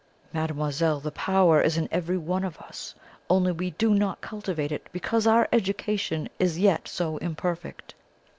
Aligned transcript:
Mademoiselle, 0.33 0.99
this 0.99 1.11
power 1.13 1.61
is 1.61 1.77
in 1.77 1.87
every 1.91 2.17
one 2.17 2.43
of 2.43 2.57
us; 2.57 2.95
only 3.29 3.51
we 3.51 3.69
do 3.69 3.93
not 3.93 4.19
cultivate 4.19 4.71
it, 4.71 4.87
because 4.91 5.27
our 5.27 5.47
education 5.53 6.27
is 6.39 6.57
yet 6.57 6.87
so 6.87 7.17
imperfect. 7.17 7.93